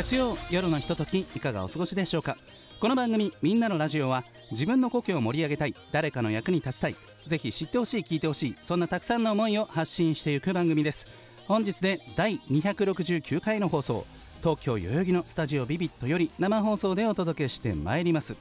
[0.00, 2.38] 月曜夜のひとときいかがお過ごしでしょうか？
[2.80, 11.06] この番組「みんなのラジオは」自分の故郷を盛り上げたい誰かの役に立ちたいぜひ知ってほしい聞いてほしいそんなたくさんの思いを発信していく番組です。
[11.46, 14.06] 本日で第269回の放送
[14.38, 18.36] 東京代々木のスタジオビビットより生放送でお届けしてまいります。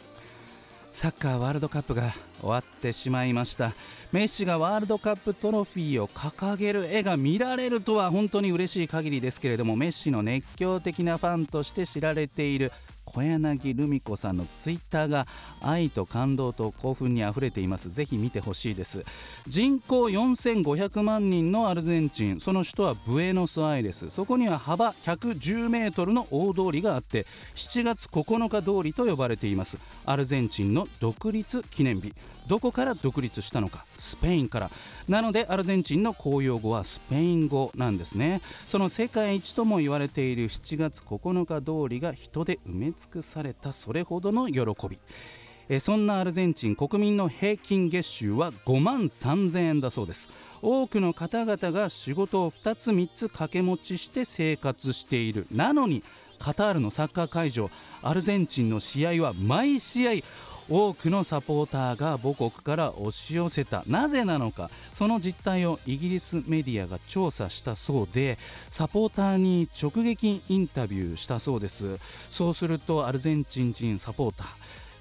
[0.91, 2.11] サッカーワールドカップが
[2.41, 3.73] 終わってしまいました。
[4.11, 12.71] メッシがワールドカップトロフィーを掲げる絵が見られるとは本当に嬉しい限りですけれどもメッシの熱狂的なファンとして知られている
[13.12, 15.26] 小柳ルミ子さんのツイッターが
[15.62, 17.90] 愛と感動と興奮にあふれています。
[17.90, 19.04] ぜひ見てほしいです。
[19.48, 24.10] 人口4500万人のアルゼンチンその首都はブエノスアイレス。
[24.10, 29.80] そこには幅110メートルの大通りがあって7月9日通りと呼ばれています。
[30.05, 32.13] アルゼンチンの独立記念日。
[32.50, 34.72] どこから独立したのかスペインから。
[35.08, 38.42] なのでアルゼンチンの公用語はスペイン語なんですね。
[38.68, 43.72] その世界一とも言われている7月9日通りが人で埋め尽くされた。
[43.72, 44.98] それほどの喜び。
[45.70, 50.27] えそんなアルゼンチン国民の平均月収は5万3000円だそうです。
[50.64, 55.46] 多くの方々が仕事を2つ3つ掛け持ちして生活している。
[55.52, 56.04] なのに
[56.40, 57.70] カタールのサッカー会場
[58.02, 60.12] アルゼンチンの試合は毎試合
[60.70, 63.84] 多くのサポーターが母国から押し寄せた。
[63.87, 64.69] なぜなのか。
[64.91, 68.38] その実態をイギリスメディアが調査したそうで
[68.69, 71.97] サポーターに直撃インタビューしたそうです。
[72.29, 74.47] そうするとアルゼンチン人サポーター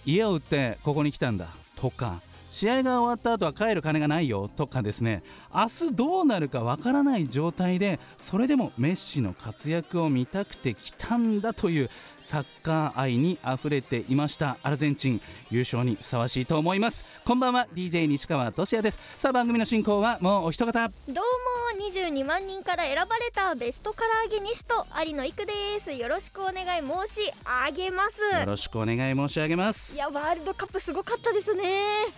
[0.07, 5.23] 家を売ってここに来たんだとか試合が終わった後は帰る金がないよとかですね。
[5.55, 14.59] 明日どうなるかわからない状態でそれでもメッシの活躍を見たくて来たんだというサッカー愛にあふれていました。
[14.63, 15.21] アルゼンチン
[15.51, 17.05] 優勝にふさわしいと思います。
[17.25, 17.67] こんばんは。
[17.75, 27.33] DJ 西川俊也ですさあ番組の進行はもうお一方どうも22万人から選ばれたベストカラーゲニスト有野育ですよろしくお願い申し
[27.67, 28.21] 上げます。
[28.41, 29.95] よろしくお願い申し上げます。
[29.97, 31.63] いやワールドカップすごかったですね。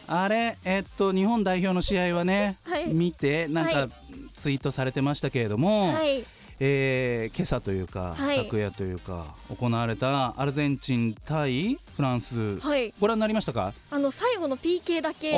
[0.09, 0.57] あれ？
[0.65, 2.89] えっと日本代表の試合はね、はい
[3.21, 3.89] 見てなんか、はい。
[4.33, 6.25] ツイートされてましたけれども、はい。
[6.59, 8.37] えー今朝というか、はい。
[8.39, 12.93] 昨夜というか行われたアルゼンチン対フランス、はい。
[13.01, 13.73] ご覧になりましたか？
[13.91, 15.33] あの最後の PK だけ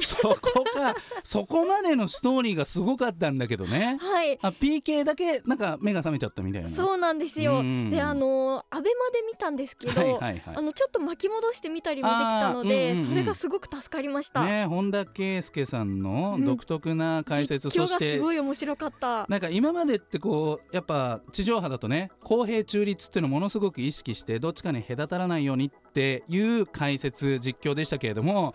[0.00, 0.34] そこ
[0.64, 3.98] かそこまでのストーリーがすごかったんだけどね。
[4.00, 4.38] はい。
[4.42, 6.68] あ PK だけなんか目が覚めちゃったみたいな。
[6.68, 7.58] そうなんですよ。
[7.58, 10.42] うんであのアベマで見たんですけど、はいはいはい。
[10.56, 19.26] あのちょっと巻き戻してみたりもできたので、うんうんうんそれがすごく助かりました、ね本田圭佑さんの独特な解説、実況がそしてすごい面白かった。
[19.28, 28.54] なんか今までってこうやっぱ地上波だとね公平中立っていうのをものすごく意識してどっちかに隔たらないようにっていう解説実況でしたけれども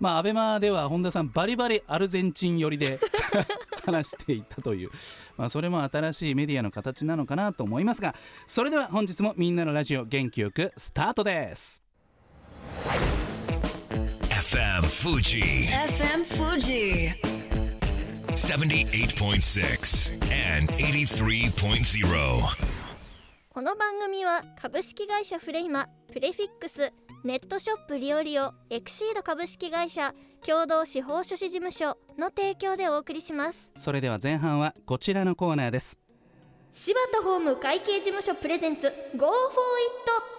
[0.00, 3.00] まあアベマでは本田さんバリバリアルゼンチン寄りで
[3.84, 4.90] 話していたという、
[5.36, 8.14] まあ、それも新しいメディアの形なのかなと思いますが
[8.46, 11.82] それでは本日もみんなのラジオ元気よくスタートです。
[14.30, 17.14] FM Fuji FM Fuji.
[18.38, 20.12] 78.6
[20.56, 22.68] and 83.0.
[23.50, 26.92] この番組は株式会社フレイマプレフィックス
[27.24, 30.14] ネットショップリオリオエクシード株式会社
[30.46, 33.70] 共同司法書士事務所の提供でお送りします。
[33.76, 35.98] それでは前半はこちらのコーナーです。
[36.72, 40.38] 柴田ホーム会計事務所プレゼンツ Go for it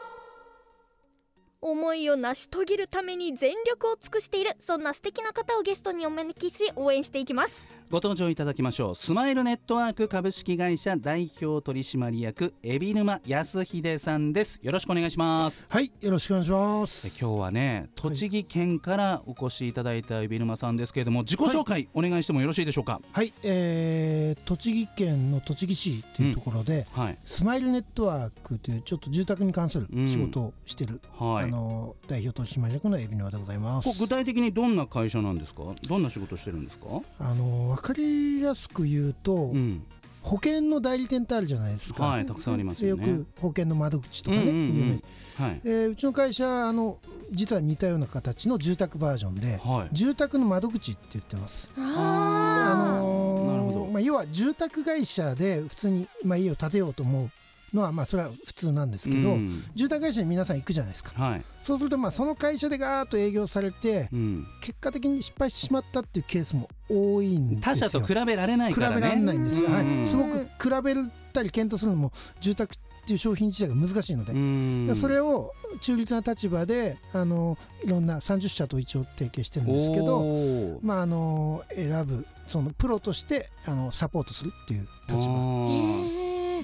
[1.61, 8.95] 思いを成し遂げるために全力を尽くしているそんな素敵な方をゲストにお招きし応援していきますご登場いただきましょう。
[8.95, 14.59] スマイルネットワーク株式会社代表取締役海老沼康秀さんです。
[14.61, 15.65] よろしくお願いします。
[15.67, 17.19] はい、よろしくお願いしまです。
[17.19, 23.01] 今日はね栃木県からお越しいただいた海老沼さんですけれども自己紹介お願いしてもよろしいでしょうか？
[23.11, 27.17] はい、えー、栃木県の栃木市というところで、はい。
[27.25, 31.45] スマイルネットワークというちょっと住宅に関する仕事をしてる、はい。
[31.45, 33.99] あの代表取締役の海老沼でございまこす。
[33.99, 35.63] 具体的にどんな会社なんですか？
[35.87, 36.85] どんな仕事してるんですか？
[37.19, 39.83] あの分かりやすく言うと、うん。
[40.21, 42.03] 保険の代理店ってあるじゃないですか。
[42.05, 43.05] はいたくさんありますよね。
[43.05, 45.03] く保険の窓口とかね、うんうんうん。
[45.43, 45.61] はい。
[45.63, 46.97] えーうちの会社あの
[47.31, 49.95] 実は似たような形の住宅バージョンではい。
[49.95, 51.71] 住宅の窓口って言ってます。
[51.77, 53.85] ああのーなるほど。
[53.91, 57.29] まあ、要は住宅会社で普通に、まあ、家を建てようと思う
[57.73, 59.63] のはまあそれは普通なんですけど、うん。
[59.75, 61.11] 住宅会社に皆さん行くじゃないですか。
[61.21, 67.61] はい、そうするとまあその会社でガーッと営業されてうん、結果的に失敗してしまったっていうケースも多いんですよ。
[67.61, 69.01] 他社と比べられない比べからね。
[69.01, 70.03] られないんですよ、はうん。
[70.03, 70.93] い、すごく比べ
[71.33, 72.11] たり検討するのも
[72.41, 74.95] 住宅っていう商品自体が難しいので、うん。
[74.95, 86.18] それを中立な立場であのいろんな30社と一応提携してるんですけど、まあ、あの選ぶそのプロとしてあのサポートするっていう立場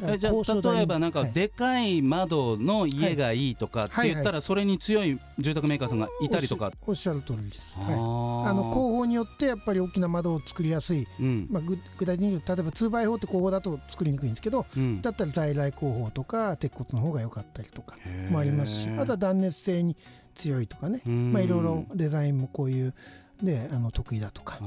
[0.07, 1.31] えじゃ例えばなんかはい。
[1.31, 6.71] でかい窓の家がいいとかって言ったらそれに強い住宅メーカーさんがいたりとか。
[6.85, 11.47] おっしゃる通りです、はい、ああの工法によってやっぱり大きな窓を作りやすい、うん。
[11.49, 15.01] まあ、ぐ具体的に例えば 2x4 って工法だと作りにくいんですけどうん。
[15.01, 17.97] だったら在来工法とか鉄骨の方が良かったりとか
[18.29, 19.95] もありますしあとは断熱性に
[20.35, 21.33] 強いとかね、うん。
[21.33, 22.93] まあ、いろいろデザインもこういう
[23.41, 24.59] であの得意だとか。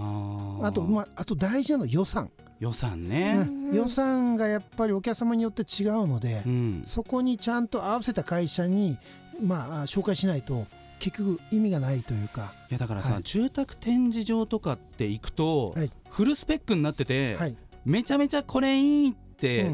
[0.62, 2.30] あと,、まあ、あと大事なのは予算、
[2.60, 3.74] 予算うねん。
[3.74, 6.84] 予算がやっぱりお客様によって違うので、うん。
[6.86, 8.98] そこにちゃんと合わせた会社に、
[9.42, 10.66] まあ、紹介しないと
[10.98, 13.22] 結局意味がないというか、いやだからさ、はい。
[13.22, 15.90] 住宅展示場とかって行くと、はい。
[16.10, 17.56] フルスペックになってて、はい。
[17.84, 19.27] めちゃめちゃこれいいって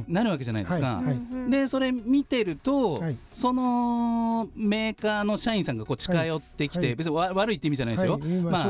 [0.08, 0.94] なるわけじゃないですか。
[0.98, 1.18] うんはい
[1.50, 3.18] でそれ見てると、はい。
[3.30, 6.96] そのメーカーの社員さんがこう近寄ってきて、はいはい。
[6.96, 8.12] 別にわ悪いって意味じゃないですよ。
[8.12, 8.68] はいまあし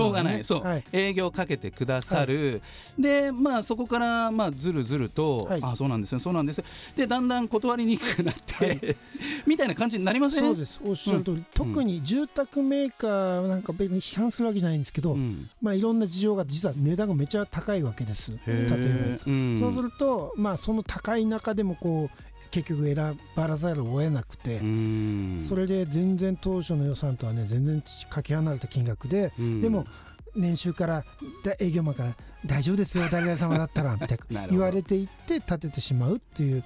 [0.00, 0.84] ょうがないそう、はい。
[0.92, 2.62] 営業かけてくださる、
[2.98, 5.60] でまあそこからまあずるずると、はい。
[5.62, 6.58] あそうなんですよそうなんです。
[6.58, 6.64] よ
[6.96, 8.96] でだんだん断りにくくなって、はい。
[9.46, 10.40] みたいな感じになりません？
[10.40, 10.80] そうです。
[10.84, 15.48] おっしゃる通り、特に住宅メーカーなんか別に批判するわけじゃないんですけど、うん。
[15.60, 18.32] まあ、いろんな事情が実は値段がめちゃ高いわけです。
[18.46, 19.58] 例えばです、うん。
[19.58, 25.44] そうすると、まあ、その高い中でもこう結局選ばらざるを得なくて、うん。
[25.46, 29.60] それで全然当初の予算とはね全然かけ離れた金額で、うん。
[29.60, 29.86] でも
[30.34, 31.04] 年収から
[31.44, 32.14] だ営業マンから
[32.46, 36.62] 大丈夫ですよ誰々様だったらみたいな 言われていって立ててしまうっていう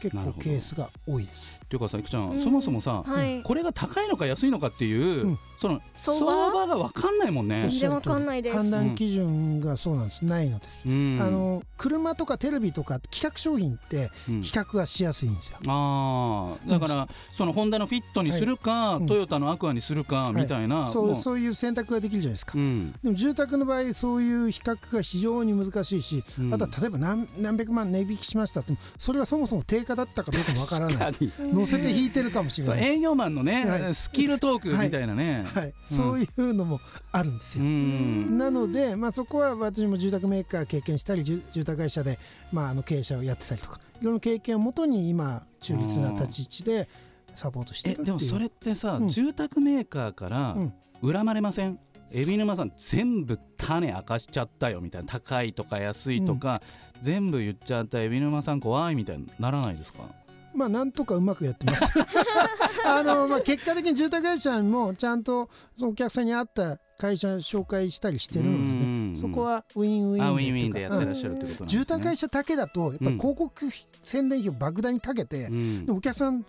[0.00, 1.60] 結構ケースが多いです。
[1.74, 2.38] っていうかさいくちゃん、うん。
[2.38, 3.42] そもそもさ、はい。
[3.42, 5.38] これが高いのか安いのかっていう、うん。
[5.56, 7.62] その相相場場が分かんないもんね。
[7.68, 8.56] 全然わかんないです。
[8.56, 10.24] 判断基準がそうなんです。
[10.24, 10.88] ないのです。
[10.88, 11.18] うん。
[11.20, 14.42] あの車とかテレビとか企画商品ってうん。
[14.42, 15.58] 比較がしやすいんですよ。
[15.66, 16.70] あー。
[16.70, 19.06] だからそのホンダのフィットにするか、うん。
[19.06, 20.32] トヨタのアクアにするかい。
[20.34, 22.52] みたいな、そうもそういう選択ができるじゃないですか。
[22.56, 22.92] うん。
[23.02, 26.54] でも住宅の場合そういう比較が非常に難しいし、うん。
[26.54, 30.96] あとは例えば何何百万値引きしましたってそれがそもそも定価だったかどうかもわからない。
[30.96, 33.94] 確かに乗せて引いてるかもしれない、営業マンのね、はい。
[33.94, 35.74] スキルトークみたいなね、はい。
[35.86, 36.80] そういうのも
[37.12, 37.68] あるんですうよ。
[37.68, 38.38] ん。
[38.38, 42.18] なので、まあ、そこは私も住宅メーカー経験したり住住宅会社で、
[42.52, 46.88] まあ、あの経営者をやってたりとかいろんな経験をもとに今中立な立ち位置で
[47.34, 49.08] サポートしてえるでもそれってさ、うん。
[49.08, 50.72] 住宅メーカーからうん。
[51.12, 51.78] 恨まれません？
[52.12, 55.08] 海老沼さん全部種明かしちゃったよみたいな。
[55.08, 56.62] 高いとか安いとか、
[57.02, 57.98] 全部言っちゃった。
[57.98, 60.04] 海老沼さん怖いみたいにならないですか？
[60.54, 61.84] まあなんとかうまくやってます。
[62.86, 71.68] あの、まあ、結果的に住宅会社もちゃんとそのお客さんに合った会社紹介したりしてるのでうんねそこはウィンウィンであウィンウィンでやってらっしゃるってことね。
[71.68, 73.70] 住宅会社だけだとやっぱり広告費、
[74.00, 75.48] 宣伝費を莫大にかけて、
[75.88, 76.44] お客さん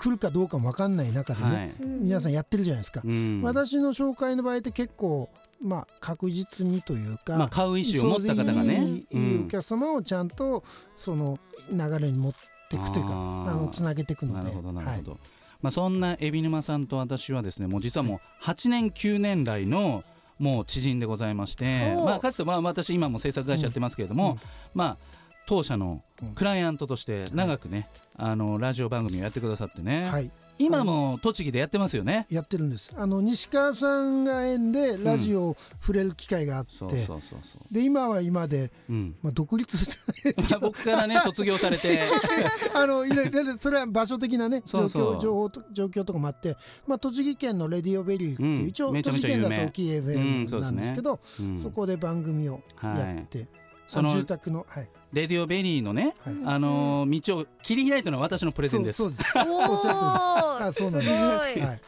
[0.00, 1.88] 来るかどうかも分かんない中でね、はい。
[2.00, 3.42] 皆さんやってるじゃないですか、うん。
[3.42, 5.28] 私の紹介の場合って結構
[5.62, 8.84] まあ確実にというか、まあ買う意思を持った方がね。
[9.10, 10.64] いいお客様をちゃんと
[10.96, 11.38] その
[11.70, 12.38] 流れに持って
[12.76, 13.14] いくというかあ
[13.54, 14.44] のつなげていくので。
[14.44, 15.20] なるほどなるほど、はい。
[15.62, 20.02] まあ、そんな海老沼さんと私はですねもう実はもう8年9年来の
[20.38, 24.38] もう知人でございまして、まあ、かつてまあ私今も制作会社やってますけれども、うん。
[24.74, 24.96] まあ
[25.46, 26.34] 当社のうん。
[26.34, 30.30] クライアントとして長くね、あのラジオ番組をやってくださってね、はい、
[30.60, 32.26] 今も栃木でやってますよね？
[32.30, 32.92] やってるんです。
[32.96, 37.74] あの西川さんが縁でラジオを触れる機会があって、そうそうそうそう。
[37.74, 39.16] で今は今で、うん。
[39.22, 42.08] まあ、独立じゃない 僕からね卒業されて、
[42.74, 48.68] あのいろいろそれは場所的なね状況情報と状況とかもあって、まあ、栃木県のレディオベリーっていう、うん。
[48.68, 50.06] 一応栃木県だと大きいうん
[50.44, 53.48] FM なんですけど、うんそこで番組をやって、
[53.88, 56.34] そのあ住宅の、はいレディオベリーのね、はい。
[56.44, 58.98] あのー道を切り開いたのは私のプレゼンです。
[58.98, 59.32] そうそうです。
[59.48, 60.30] おおっしゃる通りです
[60.62, 61.18] あそうなんです。
[61.18, 61.80] すはい、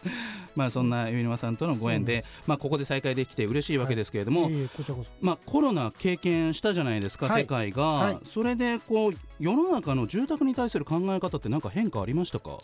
[0.57, 4.53] まあそんな海沼さんとのご縁で、まあここで再会できて嬉しいわけですけれども、い。
[4.53, 5.11] えいえこちらこそ。
[5.21, 7.43] まあコロナ経験したじゃないですか、はい。
[7.43, 8.19] 世界が、はい。
[8.25, 12.59] それでこう世の中の住宅に対する考え方って何か変化ありましたか？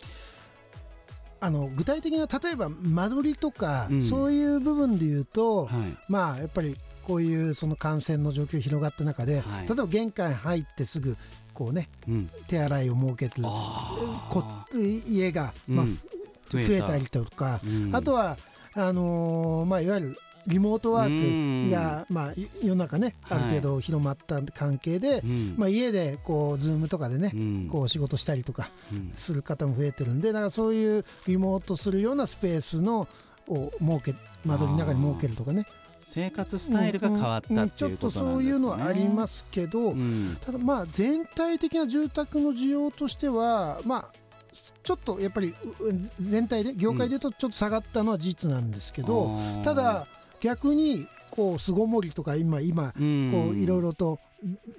[1.41, 4.01] あの具体的な例えば間取りとか、うん。
[4.01, 5.97] そういう部分で言うと、はい。
[6.09, 9.67] まあやっぱりこういうその感染の状況が広がった中で、はい。
[9.67, 11.17] 例えば玄関入ってすぐ
[11.53, 12.29] こうねうん。
[12.47, 14.43] 手洗いを設けてこ
[15.07, 15.99] 家が、まあうん
[16.51, 17.95] ふ増えたりとか、うん。
[17.95, 18.37] あとは
[18.75, 23.43] あのーまあいわゆるリモートワークが、まあ、い世の中ねあはい。
[23.43, 25.55] る程度広まった関係で、うん。
[25.57, 27.67] まあ、家でこうズームとかでね、うん。
[27.67, 29.11] こう仕事したりとかうん。
[29.13, 33.07] する方も増えてるんでだからそういうリモートするようなスペースの
[33.49, 34.15] を設け
[34.45, 35.65] 間取りの中に設けるとかね。
[36.01, 40.37] 生活スタイルが変わったっていうことなんですかね、ちょっとそういうのはありますけど、うん。
[40.43, 44.13] ただまあ全体的な住宅の需要としてはまあ
[44.81, 45.53] ちょっとやっぱりう
[46.19, 49.63] 全体で業界でいうとちょっと下がったのは事実なんですけど、あー。
[49.63, 50.07] ただ
[50.39, 53.29] 逆にこう巣ごもりとか今今うん。
[53.31, 54.19] こういろいろと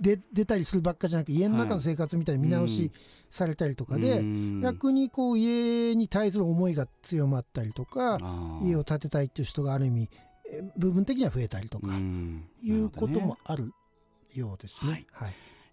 [0.01, 2.91] 出出たりするばっかじゃなくて家の中の生活みたいに見直し
[3.31, 4.61] されたりとかで、うん。
[4.61, 8.19] 逆にこう家に対する思いが強まったりとか
[8.63, 10.11] 家を建てたいっていう人がある意味
[10.51, 12.49] え部分的には増えたりとかうん。
[12.63, 13.73] いうこともある
[14.35, 15.07] ようですね。
[15.13, 15.31] はい。
[15.31, 15.33] い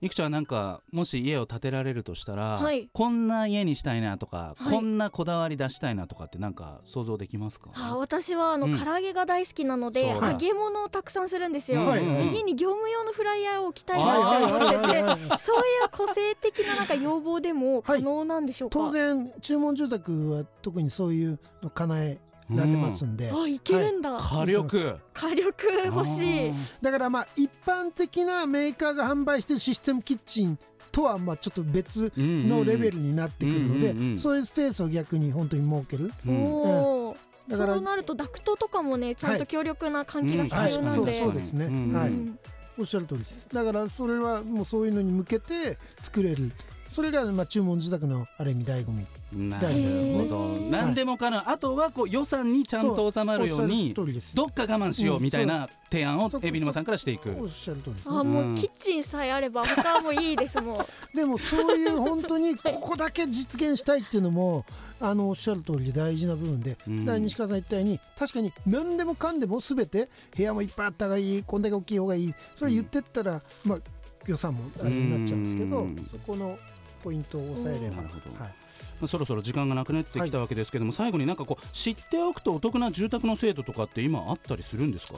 [0.10, 2.90] くちゃんはなんかもし家を建てられるとしたら、はい。
[2.94, 4.72] こんな家にしたいなとか、はい。
[4.72, 7.72] こんなこだわり出したいなとかってなんか想像できますか？
[7.74, 8.80] あ私はあの、うん。
[8.80, 15.40] 唐揚げが大好きなので揚げ物をたくさんするんですよ、はいはい家に業務用のフライヤーを置きたいはいなって思ってて、はいはいはい。
[15.40, 26.52] そういう個性的ななんか要望でも可能なんでしょうか、当然注文住宅は特にそういうの叶えられますんで、あいけるんだ、火力火力欲しい。
[26.82, 30.58] だからまあ一般的なメーカーが販売してるシステムキッチン
[30.92, 34.12] とはまあちょっと別のレベルになってくるので、うんうんうん。
[34.12, 37.18] うんそういうスペースを逆に本当に設けるうんおー。
[37.50, 42.40] だからそうなるとダクトとかもねちゃんと強力な換気が必要なんで、そうですね、うんはいうん。
[42.80, 43.48] おっしゃる通りです。
[43.50, 46.52] だからそれはもうそういうのに向けて作れる
[46.98, 49.06] それがまあ注文住宅のある意味醍醐味。
[49.32, 49.76] なるほど。
[49.76, 54.36] へー何でもかな、あとはこう予算にちゃんと収まるようにおっしゃる通りです。
[54.36, 57.36] どっか我慢しようみたいな提案を海老沼さんからしていく。
[57.40, 57.96] おっしゃる通り。
[57.98, 60.86] ですあもうキッチンさえあれば他はもういいですもん。
[61.14, 64.66] でもそういう本当にここだけ実現したいっていうのも
[65.00, 67.06] あのおっしゃる通りで大事な部分で、うん。
[67.22, 73.80] 西川さん言ったように確かに何でもかんでも全て部屋もいっぱいあった方がいいこんだけ大きい方がいいそれ言ってったら、まあ
[74.26, 75.96] 予算もあれになっちゃうんですけど、うん。
[76.12, 76.58] そこの
[77.08, 78.04] ポイントを抑えれば、
[79.08, 81.36] そろそろ時間がなくなってきたわけですけども、最後になん。
[81.38, 85.14] かこう知っておくとお得な住宅の制度とかって今あったりするんですか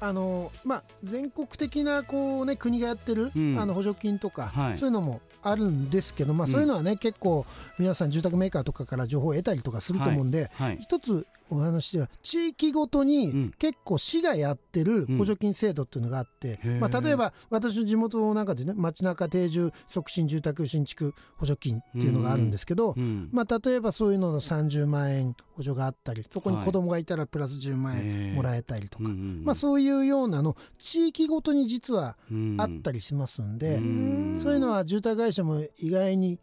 [0.00, 3.58] あのまあ、全国的なこう、ね、国がやってる、うん。
[3.58, 4.78] あの補助金とか、はい。
[4.78, 6.52] そういうのもあるんですけど、まあ、うん。
[6.52, 7.44] そういうのはね、結構
[7.78, 10.78] 皆さん住宅メーカーとかから情報を得たりとかすると思うんで、はい。
[10.80, 13.50] 一つお話では地域ごとにうん。
[13.58, 23.28] 結構市がやってる補助金制度っていうのがあって、うんまあ、例えば私の地元なんかでね街中定住促進住宅新築補助金っていうのがあるんですけど、うん。
[23.32, 29.44] まあ、例えばそういうのの30万円補助があったりそこに子供がいたらプラス10万円もらえたりとか、うんうんうん。
[29.44, 34.40] まあ、そういうようなの地域ごとに実はうんあったりしますんで、うん。
[34.42, 36.38] そういうのは住宅会社も意外に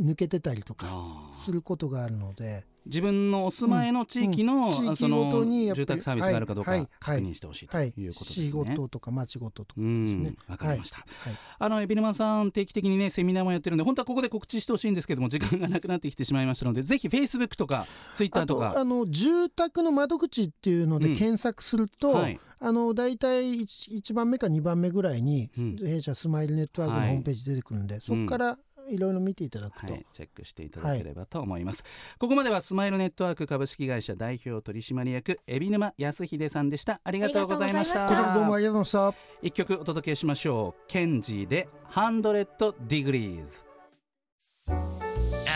[0.00, 0.86] 抜けてたりとか
[1.34, 2.64] することがあるので。
[2.86, 8.46] 自分のお住まいの地域の,、うん地域ごとに住宅サービスがあるかどうか確認してほしいとはいいうことですね。
[8.48, 10.30] 市ごととか町ごととかうですね。
[10.30, 10.36] ん。
[10.48, 10.98] わかりました。
[10.98, 18.72] はいあの海老沼さん定期的にねセミナーもやってるんで本当はここで告知してほしいんですけども時間がなくなってきてしまいましたのでぜひ Facebook とか Twitter あとか。
[18.72, 21.16] とあの住宅の窓口っていうのでうん。
[21.16, 22.40] 検索すると、はい。
[22.58, 25.76] あの大体 1, 1番目か2番目ぐらいに、うん。
[25.76, 27.08] 弊社スマイルネットワークのはい。
[27.10, 28.58] ホームページ出てくるんで、そこから
[28.88, 31.84] いろいろ見ていただくと、はい、チェックしていただければと思います、
[32.18, 39.14] ここまではスマイルネットワーク株式会社代表取締役海老沼康秀さんでしたありがとうございましたこちらどうもありがとうございました。
[39.42, 43.64] 一曲お届けしましょうケンジーで100 degrees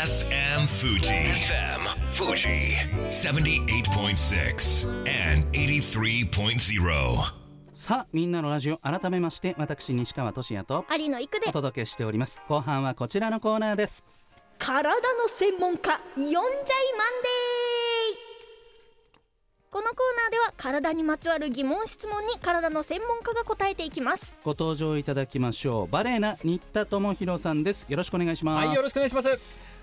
[0.07, 1.11] FM Fuji.
[1.11, 2.75] FM Fuji.
[3.11, 7.46] 78.6 and 83.0.
[7.79, 11.51] さあみんなのラジオ改めまして私西川俊也と有野育で。
[11.51, 12.41] お届けしております。
[12.49, 14.03] 後半はこちらのコーナーです。
[14.57, 19.21] 体の専門家呼んじゃいマンデー。
[19.71, 24.35] このコーナーでは体にまつわる疑問質問に体の専門家が答えていきます。
[24.43, 25.89] ご登場いただきましょう。
[25.89, 27.85] バレーナ新田智弘さんです。
[27.91, 29.39] よろしくお願いします、はい、よろしくお願いします。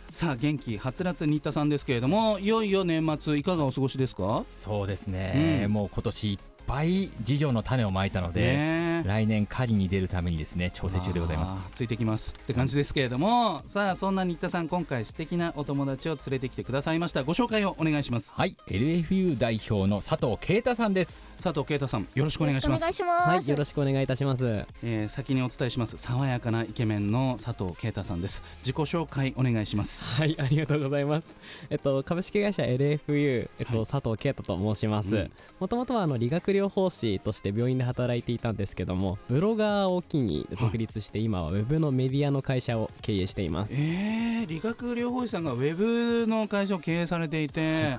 [0.10, 4.46] さあ元気はつらつ新田さんですけれどもいよいよ年末いかがお過ごしですか？
[4.50, 5.74] そうですね、うん。
[5.74, 11.72] もう今年いっぱい事業の種をまいたので、来年狩りに出るためにですね調整中でございます。
[11.74, 21.30] ついてきますって感じですけれどもさあそんな新田さん今回素敵なお友達を連れてきてくださいましたご紹介をお願いしますはい、LFU 代表の佐藤啓太さんです。
[21.42, 24.66] 佐藤啓太さんよろしくお願いしますよろしくお願いします、はい、よろしくお願いいたします。
[24.84, 31.28] えー先にお伝えします爽やかなイケメンの佐藤啓太さんです自己紹介お願いしますはい、ありがとうございます。
[31.70, 35.32] えっと、株式会社 LFU、えっと、はい佐藤啓太と申しますうん。
[35.60, 43.74] もともとはあの理学療法士として病院で働いていたんですけども、ブロガーを機に独立して、今はウェブのメディアの会社を経営しています。
[43.74, 47.98] えー、理学療法士さんがウェブの会社を経営されていて、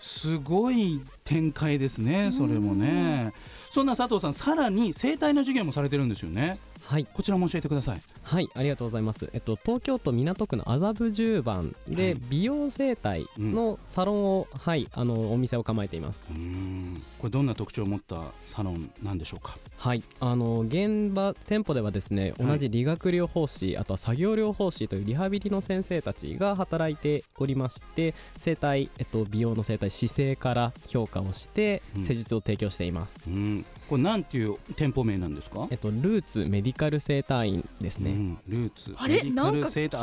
[0.00, 3.32] すごい展開ですねそれもね。
[3.70, 6.58] そんな佐藤さんさらに生態の授業もされてるんですよね
[6.90, 7.06] はい。
[7.14, 8.00] こちらも教えてください。
[8.24, 12.14] はいありがとうございます、えっと、東京都港区の麻布十番ではい。
[12.28, 16.26] 美容整体のサロンを、はいあのお店を構えています。
[16.28, 17.00] うーん。
[17.20, 19.56] これどんな特徴を持ったサロンなんでしょうか？
[19.80, 20.02] はい。
[20.20, 22.46] あの現場店舗ではですねはい。
[22.48, 32.04] 同じ理学療法士、あとは作業療法士というリハビリの先生たちが働いておりまして整体、えっと、美容の整体姿勢から評価をしてうん。
[32.04, 33.64] 施術を提供しています、うん。
[33.88, 35.66] これなんていう店舗名なんですか？
[35.70, 38.94] えっと、ルーツメディカル整体院ですね、うん、ルーツ。
[38.98, 39.14] あれ？
[39.14, 39.98] メディカルなんか聞いた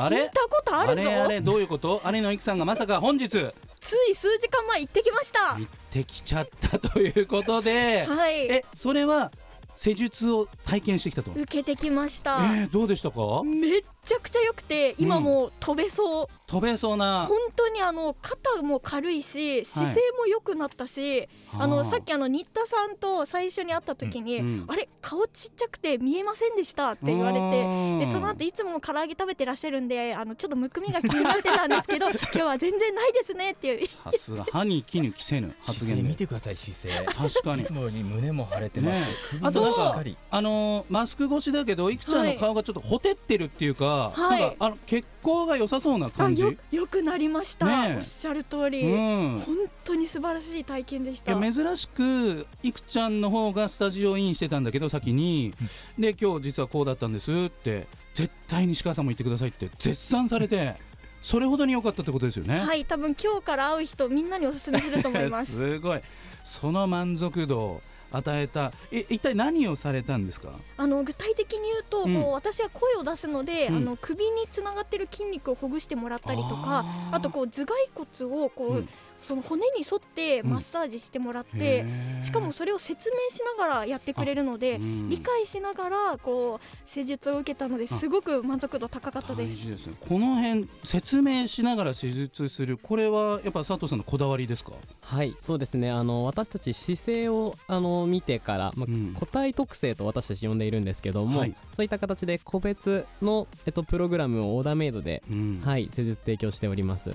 [0.50, 1.08] ことあるぞ。
[1.08, 1.42] れあれ。
[1.42, 2.02] どういうこと？
[2.04, 3.30] 有野由紀さんがまさか本日。
[3.30, 5.54] 行つい数時間前行ってきました。
[5.54, 5.58] っ
[5.92, 8.08] てきちゃったということで。
[8.08, 8.48] はい。
[8.48, 9.32] えそれは
[9.78, 11.32] 施術を体験してきたと。
[11.32, 13.44] 受けてきました、えー、どうでしたか？
[13.46, 17.26] めっちゃくちゃ良くて今もう飛べそう、飛べそうな。
[17.28, 24.66] 本当にあの肩も軽いし姿勢も良くなったし、あのさっきあの新田さんと最初に会った時に、うん。
[24.68, 28.00] あれ顔ちっちゃくて見えませんでしたって言われてうん。
[28.00, 33.88] でその後いつも唐揚げ食べてらっしゃるんであのちょっとむくみが気になってたんですけど 今日は全然ないですねっていう。
[33.88, 37.06] さすが歯に衣着せぬ発姿勢言で見てください姿勢。
[37.06, 37.64] 確かに。
[37.64, 47.98] いつもより胸も腫れてます、ね首あとなんかあのーマスク越しだけどいくちゃんの顔がちょっとほてってるっていうか、はいなんかあの血行が良さそうな感じ、あよよくなりました、ねえ。
[47.98, 49.44] おっしゃる通り、うん。
[49.46, 51.34] 本当に素晴らしい体験でした。
[51.34, 55.54] 珍しくいくちゃんの方がスタジオインしてたんだけど先に、
[55.98, 57.88] で今日実はこうだったんですって。
[58.14, 60.76] 絶対西川さんも言ってくださいって絶賛されて。
[61.22, 62.60] それほどに良かったってことですよね。
[62.60, 65.52] はい多分今日から会う人みんなにおすすめすると思います。
[65.58, 66.02] すごい。
[66.44, 67.60] その満足度。
[67.60, 67.82] を
[68.18, 68.72] 与えた。
[68.92, 70.50] え一体何をされたんですか？
[70.78, 72.22] あの具体的に言うと、うん。
[72.22, 73.78] こう私は声を出すので、うん。
[73.78, 77.74] あの首につながってる筋肉をほぐしてもらったりとかあとこう頭蓋
[78.20, 78.90] 骨をこう、うん
[79.28, 82.24] その骨に沿ってマッサージしてもらって、へー。
[82.24, 85.10] しかもそれを説明しながらやってくれるので、うん。
[85.10, 89.58] 理解しながらこう施術を受けたのですごく満足度高かった大です。
[89.64, 89.96] 事ですね。
[90.00, 94.72] この辺説明しながら施術するこれはやっぱ佐藤さんのこだわりですか？
[95.02, 95.92] はいそうですね。
[95.92, 99.14] あの私たち姿勢をあの見てから、まあうん。
[99.14, 101.56] 個体特性と私たち呼んでいるんですけども、はい。
[101.76, 105.62] そういった形で個別の、えっと、プログラムをオーダーメイドで、うん。
[105.66, 107.12] はい施術提供しております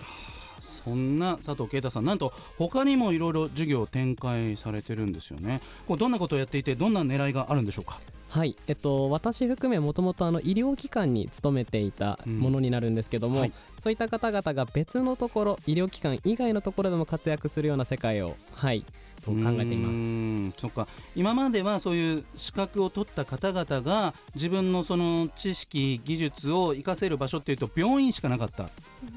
[0.84, 5.60] そんな佐藤啓太さんなんと他にもいろいろ授業を展開されてるんですよね。
[5.86, 8.00] これどんなことをやっていてどんな狙いがあるんでしょうか？
[8.32, 13.52] はい、えっと、私含めもともとあの医療機関に勤めていたものになるんですけども、うんはい。
[13.82, 18.86] そういった方々が別のところ医療機関以外のところでも活躍するような世界をはい
[19.22, 20.60] と考えています。
[20.62, 20.88] そっか。
[21.14, 28.70] 今まではそういう資格を取った方々が自分のその知識技術を活かせる場所っていうと病院しかなかった。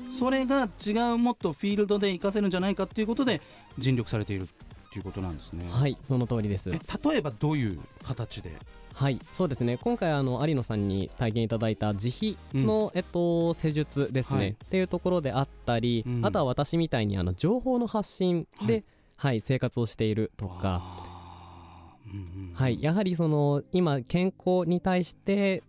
[0.09, 3.41] それが違うもっとフィールドで活かせるんじゃないかっていうことで
[3.77, 4.47] 尽力されているっ
[4.91, 6.69] ていうことなんですね、はいその通りです。
[6.69, 8.51] え例えばどういう形で？
[8.95, 9.77] はいそうですね。
[9.77, 14.49] 今回あの有野さんに体験いただいた自費の、えっと、施術ですね、はい。
[14.51, 16.25] っていうところであったり、うん。
[16.25, 18.83] あとは私みたいにあの情報の発信で、はい。
[19.17, 20.81] はい生活をしているとか。
[22.05, 22.53] うんうんうん。
[22.53, 25.61] はい、やはりその今健康に対して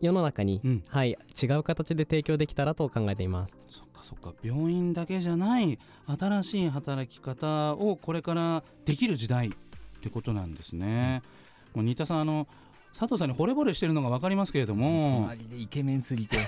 [0.00, 0.84] 世の中に、うん。
[0.88, 3.58] はい、違う形で提供できたらと考えています。
[3.68, 4.32] そっかそっか。
[4.44, 9.50] 病院だけじゃない新しい働き方をこれからできる時代っ
[10.00, 11.22] てことなんですね。
[11.74, 12.46] もう新田さんあの
[12.92, 15.30] 佐藤さんに惚れ惚れしてるのが分かりますけれども。
[15.56, 16.44] イケメンすぎてこ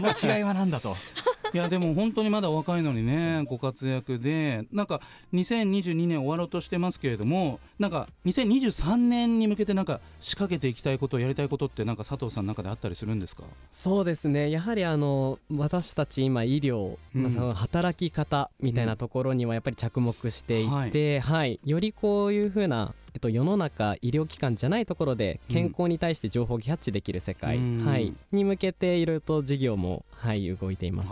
[0.00, 0.96] の違いは何だと。
[1.54, 5.02] いやでも本当にまだお若いのにねご活躍でなんか
[5.34, 13.44] 2022年終わろうとしてますけれどもなんか2023年に向けてなんか仕掛けていきたいことやりたいことってなんか佐藤さんの中であったりするんですか？
[13.70, 14.50] そうですね。
[14.50, 17.22] やはりあの私たち今医療、うん。
[17.22, 21.60] まあその働き方みたいなところにはやっぱり着目していて、はい。
[21.64, 27.84] よりこういうふうな、えっと、世の中医療機関じゃないところで健康に対して情報をキャッチできる世界、うん。
[27.84, 31.08] はい、に向けていろいろと事業も、はい、動いています。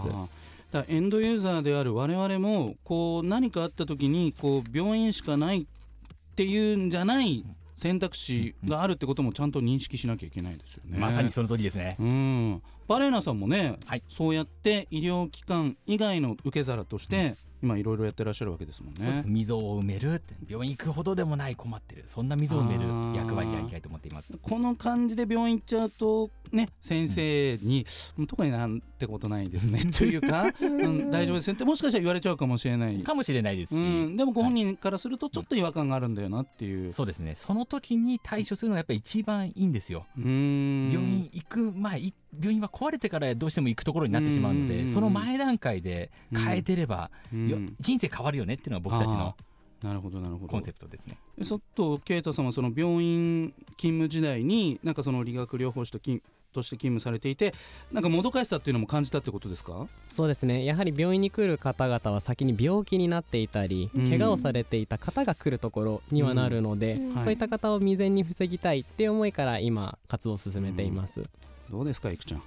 [0.71, 7.45] だエンドユーザーである我々もこう何かあった時にこう病院しかないっていうんじゃない
[7.77, 10.99] 選択肢があるってこともちゃんと認識しなきゃいけないですよね。
[10.99, 11.97] まさにその通りですね。
[11.99, 14.03] うん、バレーナさんもね、はい。
[14.09, 19.05] そうやって医療機関以外の受け皿として、今いろいろやってらっしゃるわけですもんね。
[19.05, 19.29] そうです。
[19.29, 20.35] 溝を埋めるって。
[20.49, 22.05] 病院行くほどでもない困ってる。
[22.07, 24.33] そんな溝を埋める役割やりたいと思っています。
[24.41, 27.87] この感じで病院行っちゃうとね先生に、
[28.29, 29.85] 特になんてことないですね。
[29.93, 33.03] というか、うん、大丈夫ですよってもしかしたら言われちゃうかもしれない。
[33.03, 37.35] かもしれないですし、うん、でもご本人からするとちょっと違和感があるんだよなっていう、そうですね。
[37.35, 40.07] その時に対処するのがやっぱり一番いいんですよ。
[40.17, 44.71] 病院行く前い病院は壊れてからどうしても行くところになってしまうのうんうん。
[44.71, 49.35] うんでその前段階で変えてれば、人生変わるよねっていうのが僕たちの
[49.83, 50.49] なるほどなるほど。
[50.49, 51.17] コンセプトですね。
[51.43, 57.55] ちょっと啓太さんはその病院勤務時代になんかその理学療法士と勤として勤務されていて
[57.93, 59.87] なんかもどかしさっていうのも感じたってことですか？
[60.13, 60.65] そうですね。
[60.65, 64.09] やはり病院に来る方々は先に病気になっていたり、うん。
[64.09, 67.15] 怪我をされていた方が来るところにはなるので、うん。
[67.15, 67.25] はい。
[67.25, 71.23] そういった方を未然に防ぎたいっていう思いから今活動を進めています、
[71.71, 72.43] どうですかいくちゃん？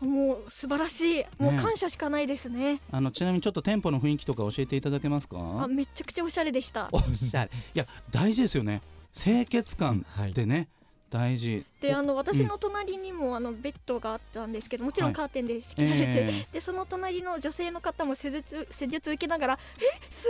[0.00, 1.24] もう素晴らしい。
[1.38, 2.80] もう感謝しかないですね。
[2.92, 5.36] あのちなみにちょっと店舗の雰囲気とか教えていただけますか？
[5.62, 6.88] あめちゃくちゃおしゃれでした。
[6.92, 7.50] おしゃれ。
[7.74, 8.80] いや大事ですよね。
[9.12, 10.68] 清潔感はいってね、
[11.10, 11.64] 大事。
[11.80, 15.12] であの私の隣にもあのベッドがあったんですけどもちろはい。
[15.12, 20.26] んカーテンで仕切られて、えでその隣の女性の方も施術施術受けながら「えす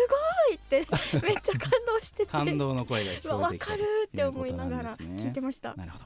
[0.48, 0.86] ごい!」って
[1.26, 2.26] めっちゃ感動してて。
[2.26, 3.66] 感動の声が聞こえてきた。
[3.66, 5.74] 分かるって思いながら聞いてました。
[5.74, 6.04] なるほど、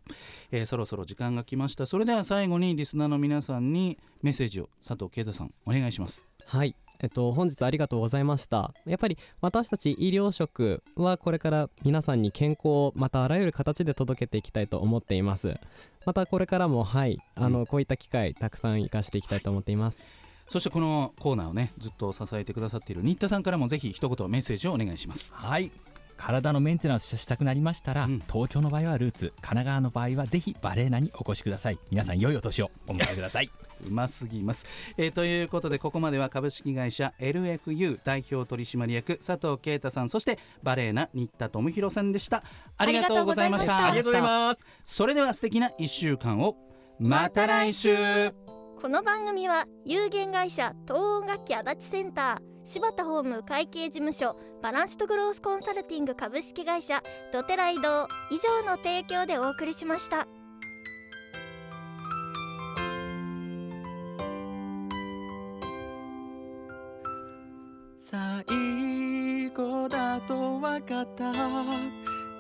[0.53, 1.87] えーそろそろ時間が来ました。
[1.87, 6.27] それでは最後にリスナーの皆さんにメッセージを佐藤啓太さんお願いします。
[6.47, 8.73] はいえっと、本日ありがとうございました。
[8.87, 15.57] やっぱり私たち医療職はこれから皆さんに健康をまたあらゆる形で届けていきたいと思っています。
[16.07, 19.99] またこれからもはいあの、こういった機会たくさん生かしていきたいと思っています。
[20.49, 25.33] そしてこのコーナーをねずっと支えてくださっている新田さんからもぜひ一言メッセージをお願いします。
[25.35, 25.73] はい
[26.17, 28.23] 体のメンテナンスしたくなりましたら、うん。
[28.31, 31.79] 東京の場合はルーツ神奈川の場合はぜひバレーナにお越しください。
[31.91, 33.51] 皆さん良いお年をお迎えください。
[33.85, 34.65] うますぎます、
[34.97, 42.45] えーということでここまでは株式会社 LFU 代表取締役佐藤啓太さんそしてバレーナ新田智弘さんでした。
[42.77, 43.87] ありがとうございました。
[43.87, 44.67] ありがとうございます。
[44.85, 46.57] それでは素敵な1週間を。
[46.99, 48.33] また来週。
[48.81, 60.27] この番組は有限会社東音楽器足立センター柴田ホーム会計事務所バランスとグロースコンサルティング株式会社ドテラ移動以上の提供でお送りしました。
[67.99, 71.33] 最後だと分かった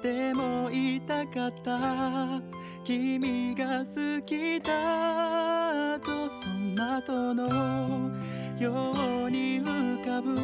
[0.03, 2.43] でも言いたかった
[2.85, 8.11] 君が好きだとその後の
[8.63, 8.71] よ
[9.27, 10.39] うに浮かぶ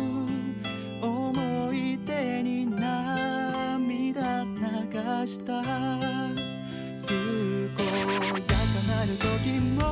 [1.00, 4.50] 思い出に涙流
[5.24, 7.14] した健
[7.62, 7.84] やか
[8.88, 9.88] なる時も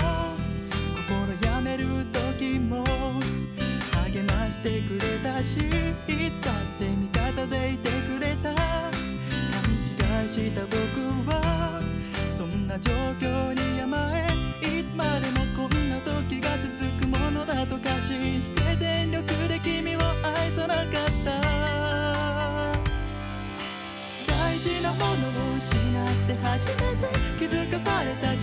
[1.06, 1.08] 心
[1.48, 2.84] やめる時も
[4.10, 5.40] 励ましてくれた。
[5.40, 5.60] しい
[6.32, 8.60] つだって味方でいてくれた勘
[10.22, 10.74] 違いした僕
[11.30, 11.78] は
[12.36, 13.05] そんな状況
[27.46, 28.35] 気づかされた